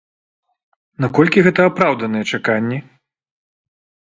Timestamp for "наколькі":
1.03-1.43